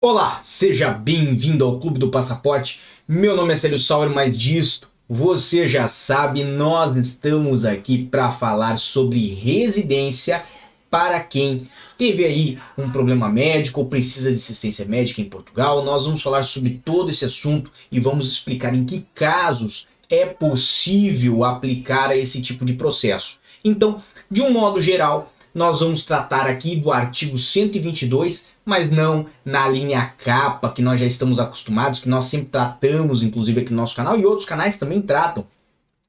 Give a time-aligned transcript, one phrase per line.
[0.00, 2.80] Olá, seja bem-vindo ao Clube do Passaporte.
[3.08, 8.78] Meu nome é Célio Sauer, mas disto você já sabe, nós estamos aqui para falar
[8.78, 10.44] sobre residência
[10.88, 15.84] para quem teve aí um problema médico ou precisa de assistência médica em Portugal.
[15.84, 21.42] Nós vamos falar sobre todo esse assunto e vamos explicar em que casos é possível
[21.42, 23.40] aplicar esse tipo de processo.
[23.64, 29.66] Então, de um modo geral, nós vamos tratar aqui do artigo 122 mas não na
[29.66, 33.96] linha capa que nós já estamos acostumados, que nós sempre tratamos, inclusive aqui no nosso
[33.96, 35.46] canal, e outros canais também tratam.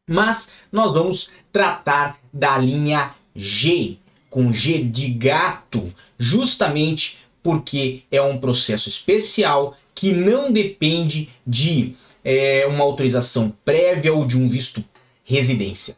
[0.06, 3.98] Mas nós vamos tratar da linha G,
[4.30, 11.96] com G de gato, justamente porque é um processo especial que não depende de
[12.26, 14.84] é, uma autorização prévia ou de um visto
[15.24, 15.96] residência.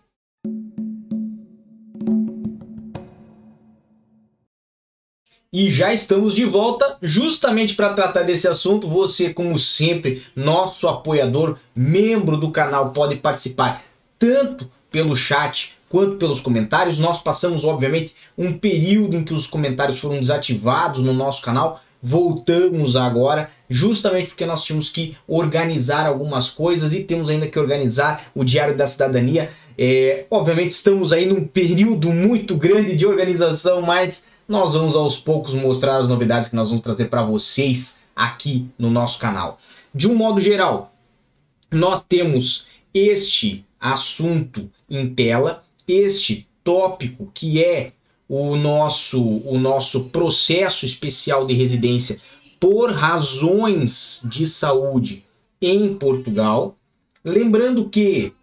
[5.53, 8.87] E já estamos de volta justamente para tratar desse assunto.
[8.87, 13.83] Você, como sempre, nosso apoiador, membro do canal, pode participar
[14.17, 16.99] tanto pelo chat quanto pelos comentários.
[16.99, 21.81] Nós passamos, obviamente, um período em que os comentários foram desativados no nosso canal.
[22.01, 28.31] Voltamos agora, justamente porque nós tínhamos que organizar algumas coisas e temos ainda que organizar
[28.33, 29.49] o Diário da Cidadania.
[29.77, 35.53] É, obviamente, estamos aí num período muito grande de organização, mas nós vamos aos poucos
[35.53, 39.57] mostrar as novidades que nós vamos trazer para vocês aqui no nosso canal.
[39.95, 40.93] De um modo geral,
[41.71, 47.93] nós temos este assunto em tela, este tópico que é
[48.27, 52.19] o nosso o nosso processo especial de residência
[52.59, 55.25] por razões de saúde
[55.61, 56.75] em Portugal.
[57.23, 58.33] Lembrando que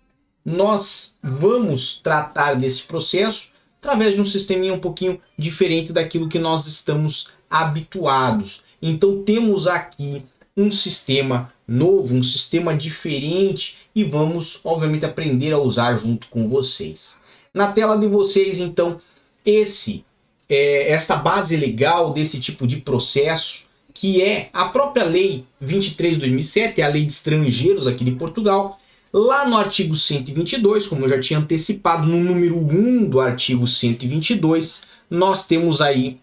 [0.43, 6.67] nós vamos tratar desse processo através de um sisteminha um pouquinho diferente daquilo que nós
[6.67, 8.63] estamos habituados.
[8.81, 10.23] Então temos aqui
[10.57, 17.21] um sistema novo, um sistema diferente e vamos, obviamente, aprender a usar junto com vocês.
[17.55, 18.99] Na tela de vocês, então,
[19.45, 20.05] esse
[20.49, 26.21] é, esta base legal desse tipo de processo, que é a própria Lei 23 de
[26.21, 28.78] 2007, é a Lei de Estrangeiros aqui de Portugal,
[29.13, 34.83] Lá no artigo 122, como eu já tinha antecipado, no número 1 do artigo 122,
[35.09, 36.21] nós temos aí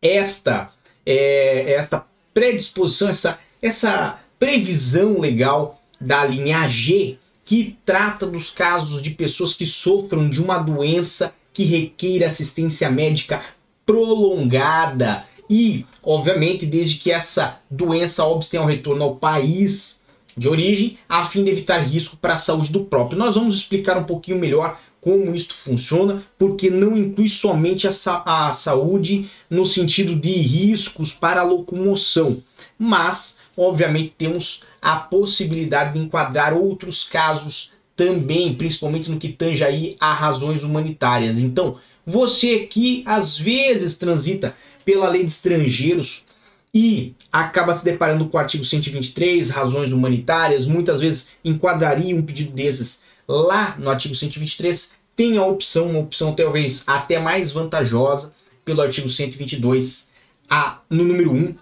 [0.00, 0.70] esta,
[1.06, 9.10] é, esta predisposição, essa, essa previsão legal da linha G, que trata dos casos de
[9.10, 13.42] pessoas que sofram de uma doença que requer assistência médica
[13.86, 15.24] prolongada.
[15.48, 20.00] E, obviamente, desde que essa doença óbvio tenha o retorno ao país
[20.36, 23.18] de origem, a fim de evitar risco para a saúde do próprio.
[23.18, 28.22] Nós vamos explicar um pouquinho melhor como isto funciona, porque não inclui somente a, sa
[28.24, 32.40] a saúde no sentido de riscos para a locomoção,
[32.78, 39.96] mas, obviamente, temos a possibilidade de enquadrar outros casos também, principalmente no que tange aí
[39.98, 41.40] a razões humanitárias.
[41.40, 46.24] Então, você que às vezes transita pela lei de estrangeiros
[46.74, 52.52] e acaba se deparando com o artigo 123, razões humanitárias, muitas vezes enquadraria um pedido
[52.52, 58.32] desses lá no artigo 123, tem a opção, uma opção talvez até mais vantajosa,
[58.64, 60.10] pelo artigo 122,
[60.48, 61.54] a, no número 1,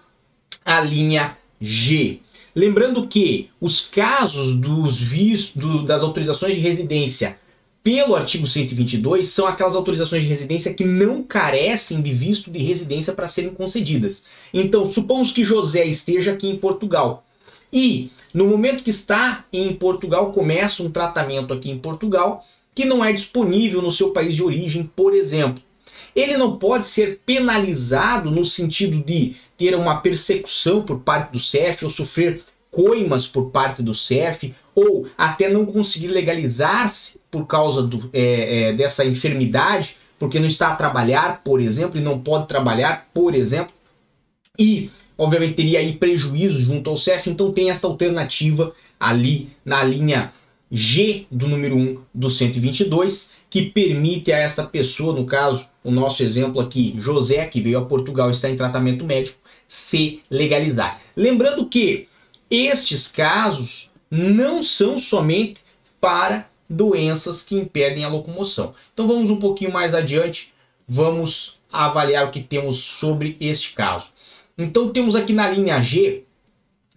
[0.63, 2.19] a linha G.
[2.55, 7.37] Lembrando que os casos dos vistos, do, das autorizações de residência
[7.83, 13.13] pelo artigo 122 são aquelas autorizações de residência que não carecem de visto de residência
[13.13, 14.25] para serem concedidas.
[14.53, 17.25] Então, supomos que José esteja aqui em Portugal
[17.73, 23.03] e no momento que está em Portugal começa um tratamento aqui em Portugal que não
[23.03, 25.61] é disponível no seu país de origem, por exemplo.
[26.15, 31.85] Ele não pode ser penalizado no sentido de ter uma persecução por parte do CEF
[31.85, 38.09] ou sofrer coimas por parte do CEF ou até não conseguir legalizar-se por causa do,
[38.13, 43.09] é, é, dessa enfermidade, porque não está a trabalhar, por exemplo, e não pode trabalhar,
[43.13, 43.73] por exemplo,
[44.57, 50.31] e obviamente teria aí prejuízo junto ao CEF, então tem essa alternativa ali na linha
[50.71, 56.23] G do número 1 do 122, que permite a esta pessoa, no caso, o nosso
[56.23, 61.01] exemplo aqui, José, que veio a Portugal e está em tratamento médico, se legalizar.
[61.15, 62.07] Lembrando que
[62.49, 65.61] estes casos não são somente
[66.01, 68.75] para doenças que impedem a locomoção.
[68.93, 70.53] Então vamos um pouquinho mais adiante,
[70.87, 74.09] vamos avaliar o que temos sobre este caso.
[74.57, 76.23] Então temos aqui na linha G,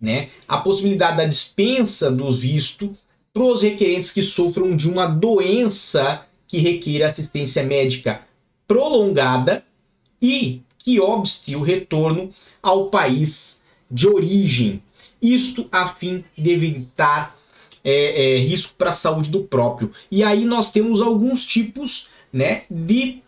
[0.00, 2.94] né, a possibilidade da dispensa do visto
[3.32, 8.22] para os requerentes que sofram de uma doença que requer assistência médica
[8.66, 9.64] prolongada
[10.20, 12.30] e que obste o retorno
[12.62, 14.82] ao país de origem.
[15.24, 17.36] Isto a fim de evitar
[17.82, 19.90] é, é, risco para a saúde do próprio.
[20.10, 23.22] E aí nós temos alguns tipos né, de,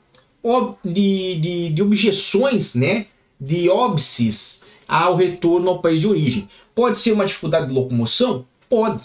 [0.84, 3.06] de, de, de objeções, né,
[3.40, 6.48] de óbices ao retorno ao país de origem.
[6.74, 8.44] Pode ser uma dificuldade de locomoção?
[8.68, 9.00] Pode.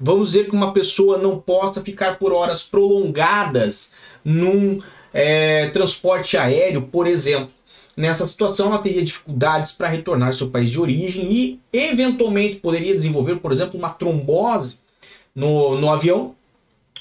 [0.00, 3.92] Vamos dizer que uma pessoa não possa ficar por horas prolongadas
[4.24, 4.80] num
[5.12, 7.50] é, transporte aéreo, por exemplo.
[7.96, 12.94] Nessa situação, ela teria dificuldades para retornar ao seu país de origem e, eventualmente, poderia
[12.94, 14.80] desenvolver, por exemplo, uma trombose
[15.34, 16.34] no, no avião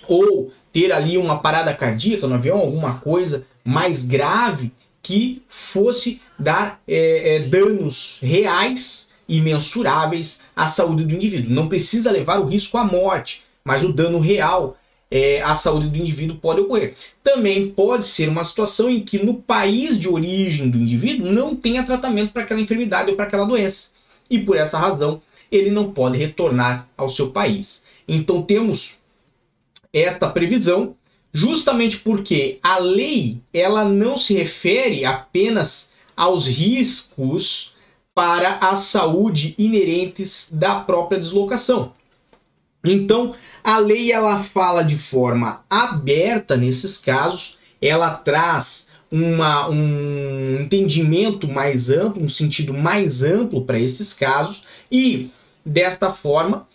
[0.07, 4.71] ou ter ali uma parada cardíaca no avião, alguma coisa mais grave
[5.01, 11.53] que fosse dar é, é, danos reais e mensuráveis à saúde do indivíduo.
[11.53, 14.77] Não precisa levar o risco à morte, mas o dano real
[15.09, 16.95] é, à saúde do indivíduo pode ocorrer.
[17.23, 21.83] Também pode ser uma situação em que no país de origem do indivíduo não tenha
[21.83, 23.91] tratamento para aquela enfermidade ou para aquela doença.
[24.29, 25.21] E por essa razão
[25.51, 27.85] ele não pode retornar ao seu país.
[28.07, 28.97] Então temos
[29.93, 30.95] esta previsão
[31.33, 37.75] justamente porque a lei ela não se refere apenas aos riscos
[38.13, 41.93] para a saúde inerentes da própria deslocação.
[42.91, 51.47] Então, a lei ela fala de forma aberta nesses casos, ela traz uma, um entendimento
[51.47, 55.31] mais amplo, um sentido mais amplo para esses casos, e
[55.65, 56.67] desta forma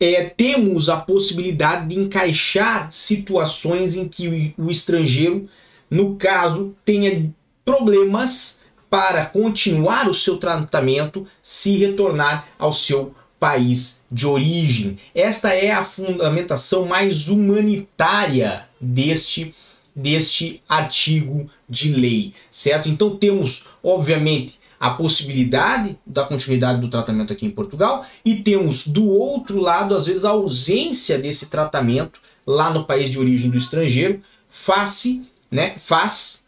[0.00, 5.48] é, temos a possibilidade de encaixar situações em que o, o estrangeiro,
[5.90, 7.32] no caso, tenha
[7.64, 14.96] problemas para continuar o seu tratamento se retornar ao seu país de origem.
[15.12, 19.52] Esta é a fundamentação mais humanitária deste
[19.94, 22.88] deste artigo de lei, certo?
[22.88, 29.06] Então temos, obviamente, a possibilidade da continuidade do tratamento aqui em Portugal e temos do
[29.06, 34.22] outro lado, às vezes, a ausência desse tratamento lá no país de origem do estrangeiro,
[34.48, 36.46] face, né, faz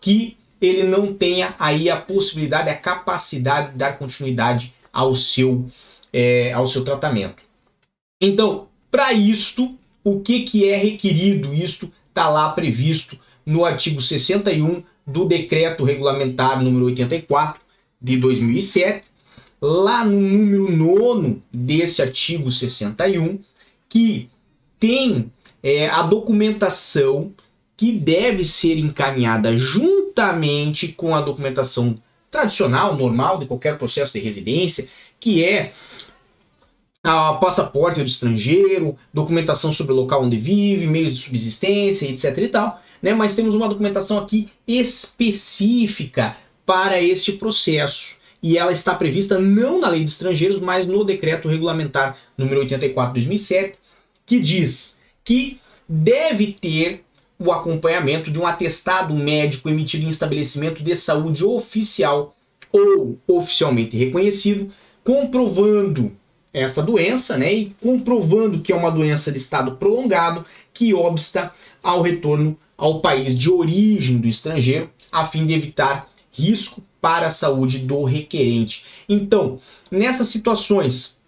[0.00, 5.66] que ele não tenha aí a possibilidade, a capacidade de dar continuidade ao seu,
[6.12, 7.42] é, ao seu tratamento.
[8.20, 11.52] Então, para isto, o que, que é requerido?
[11.52, 17.60] Isto está lá previsto no artigo 61 do decreto regulamentar número 84
[18.00, 19.04] de 2007,
[19.60, 23.38] lá no número 9 desse artigo 61,
[23.88, 24.28] que
[24.78, 25.30] tem
[25.62, 27.32] é, a documentação
[27.76, 31.98] que deve ser encaminhada juntamente com a documentação
[32.30, 34.88] tradicional, normal, de qualquer processo de residência,
[35.20, 35.72] que é
[37.06, 42.48] a passaporte do estrangeiro, documentação sobre o local onde vive, meios de subsistência, etc e
[42.48, 43.14] tal, né?
[43.14, 46.36] Mas temos uma documentação aqui específica
[46.66, 48.16] para este processo.
[48.42, 53.14] E ela está prevista não na Lei de Estrangeiros, mas no Decreto Regulamentar número 84
[53.14, 53.78] de 2007,
[54.26, 57.04] que diz que deve ter
[57.38, 62.34] o acompanhamento de um atestado médico emitido em estabelecimento de saúde oficial
[62.72, 64.72] ou oficialmente reconhecido,
[65.04, 66.10] comprovando
[66.60, 72.00] esta doença, né, e comprovando que é uma doença de estado prolongado que obsta ao
[72.00, 77.78] retorno ao país de origem do estrangeiro, a fim de evitar risco para a saúde
[77.78, 78.84] do requerente.
[79.08, 79.58] Então,
[79.90, 81.18] nessas situações,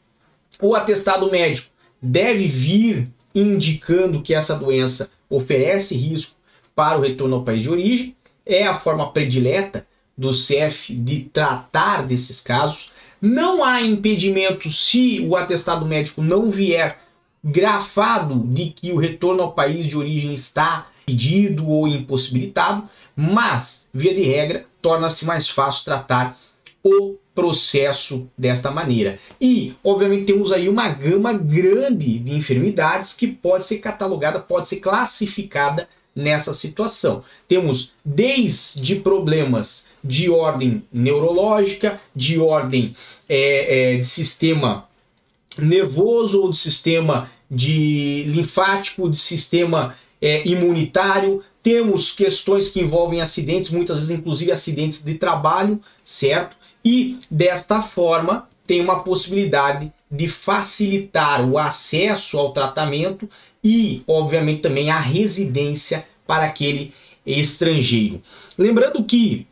[0.61, 6.35] o atestado médico deve vir indicando que essa doença oferece risco
[6.75, 9.87] para o retorno ao país de origem, é a forma predileta
[10.17, 12.91] do CEF de tratar desses casos.
[13.21, 16.99] Não há impedimento se o atestado médico não vier
[17.43, 24.15] grafado de que o retorno ao país de origem está pedido ou impossibilitado, mas, via
[24.15, 26.37] de regra, torna-se mais fácil tratar
[26.85, 29.19] o processo desta maneira.
[29.41, 34.77] E, obviamente, temos aí uma gama grande de enfermidades que pode ser catalogada, pode ser
[34.77, 37.23] classificada nessa situação.
[37.47, 42.97] Temos desde problemas de ordem neurológica, de ordem
[43.29, 44.89] é, é, de sistema
[45.57, 53.71] nervoso ou de sistema de linfático, de sistema é, imunitário, temos questões que envolvem acidentes,
[53.71, 56.57] muitas vezes inclusive acidentes de trabalho, certo?
[56.85, 63.29] E desta forma tem uma possibilidade de facilitar o acesso ao tratamento
[63.63, 66.93] e, obviamente, também a residência para aquele
[67.27, 68.23] estrangeiro.
[68.57, 69.47] Lembrando que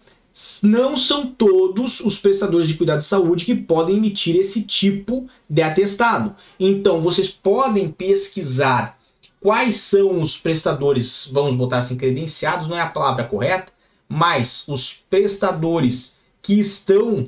[0.62, 5.62] não são todos os prestadores de cuidado de saúde que podem emitir esse tipo de
[5.62, 6.36] atestado.
[6.60, 8.98] Então, vocês podem pesquisar
[9.40, 13.72] quais são os prestadores, vamos botar assim, credenciados, não é a palavra correta,
[14.08, 17.24] mas os prestadores que estão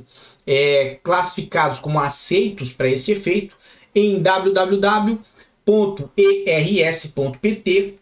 [0.46, 3.56] é, classificados como aceitos para esse efeito
[3.94, 4.20] em
[5.68, 7.98] www.ers.pt,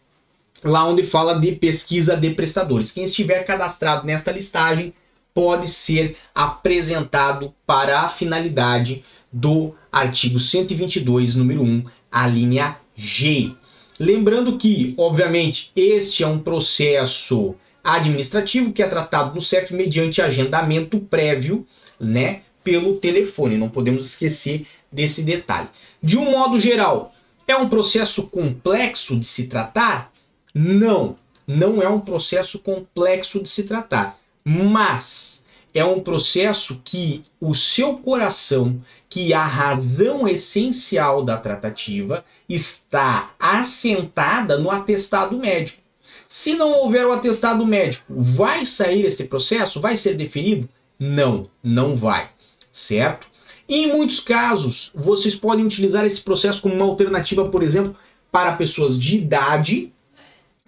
[0.63, 2.93] lá onde fala de pesquisa de prestadores.
[2.93, 4.95] Quem estiver cadastrado nesta listagem
[5.35, 13.53] pode ser apresentado para a finalidade do artigo 122, número 1, a linha G.
[13.99, 21.01] Lembrando que, obviamente, este é um processo administrativo que é tratado no CEF mediante agendamento
[21.01, 21.67] prévio,
[21.99, 23.59] né, pelo telefone.
[23.59, 25.69] Não podemos esquecer desse detalhe.
[26.03, 27.13] De um modo geral,
[27.47, 30.13] é um processo complexo de se tratar?
[30.55, 37.55] Não, não é um processo complexo de se tratar, mas é um processo que o
[37.55, 45.83] seu coração, que a razão essencial da tratativa está assentada no atestado médico.
[46.27, 49.81] Se não houver o atestado médico, vai sair esse processo?
[49.81, 50.69] Vai ser definido?
[50.99, 52.31] Não, não vai,
[52.73, 53.29] certo?
[53.69, 57.97] E em muitos casos, vocês podem utilizar esse processo como uma alternativa, por exemplo,
[58.31, 59.93] para pessoas de idade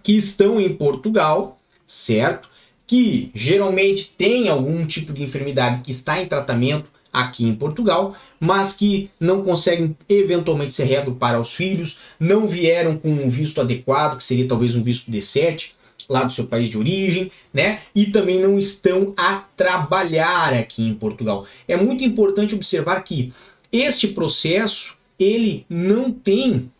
[0.03, 2.49] que estão em Portugal, certo?
[2.89, 8.73] que geralmente tem algum tipo de enfermidade que está em tratamento aqui em Portugal, mas
[8.73, 14.17] que não conseguem eventualmente ser reado para os filhos, não vieram com um visto adequado,
[14.17, 15.73] que seria talvez um visto D7,
[16.09, 17.81] lá do seu país de origem, né?
[17.95, 21.45] E também não estão a trabalhar aqui em Portugal.
[21.67, 23.31] É muito importante observar que
[23.71, 26.71] este processo ele não tem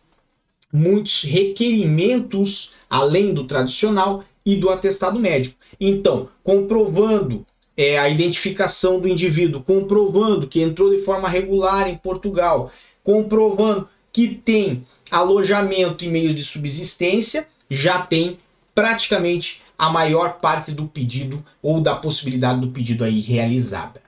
[0.72, 5.56] muitos requerimentos além do tradicional e do atestado médico.
[5.78, 7.46] Então, comprovando
[7.76, 12.72] é, a identificação do indivíduo, comprovando que entrou de forma regular em Portugal,
[13.04, 18.38] comprovando que tem alojamento e meios de subsistência, já tem
[18.74, 24.02] praticamente a maior parte do pedido ou da possibilidade do pedido aí realizada.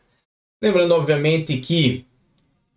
[0.63, 2.07] Lembrando, obviamente, que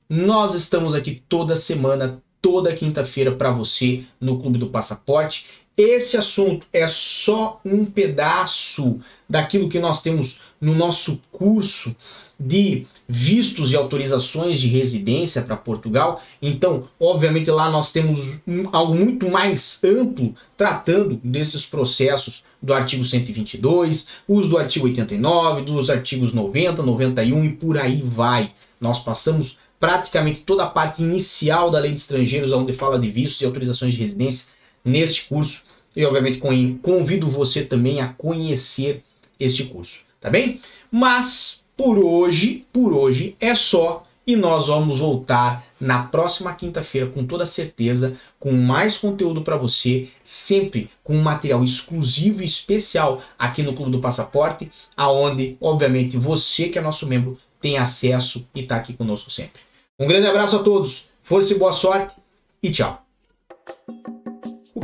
[0.10, 6.66] nós estamos aqui toda semana, toda quinta-feira para você no Clube do Passaporte esse assunto
[6.72, 11.96] é só um pedaço daquilo que nós temos no nosso curso
[12.40, 16.22] de vistos e autorizações de residência para Portugal.
[16.42, 23.04] Então, obviamente, lá nós temos um, algo muito mais amplo tratando desses processos do artigo
[23.04, 28.52] 122, os do artigo 89, dos artigos 90, 91 e por aí vai.
[28.80, 33.42] Nós passamos praticamente toda a parte inicial da lei de estrangeiros, onde fala de vistos
[33.42, 34.55] e autorizações de residência
[34.86, 35.64] neste curso
[35.96, 36.40] e obviamente
[36.82, 39.04] convido você também a conhecer
[39.40, 40.62] este curso, tá bem?
[40.92, 47.26] Mas por hoje, por hoje é só e nós vamos voltar na próxima quinta-feira com
[47.26, 53.74] toda certeza com mais conteúdo para você, sempre com material exclusivo e especial aqui no
[53.74, 58.94] Clube do Passaporte, aonde obviamente você que é nosso membro tem acesso e está aqui
[58.94, 59.62] conosco sempre.
[60.00, 62.16] Um grande abraço a todos, força e boa sorte
[62.62, 63.06] e tchau.